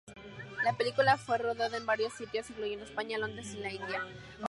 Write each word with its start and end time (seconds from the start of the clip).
La 0.63 0.73
película 0.73 1.15
fue 1.15 1.37
rodada 1.37 1.77
en 1.77 1.85
varios 1.85 2.13
sitios 2.13 2.49
incluyendo 2.49 2.85
España, 2.85 3.19
Londres 3.19 3.53
y 3.53 3.57
la 3.59 3.71
India. 3.71 4.01